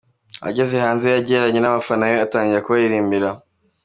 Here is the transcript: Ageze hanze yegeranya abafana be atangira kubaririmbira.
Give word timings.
Ageze 0.49 0.75
hanze 0.85 1.05
yegeranya 1.13 1.59
abafana 1.71 2.03
be 2.11 2.17
atangira 2.25 2.63
kubaririmbira. 2.65 3.29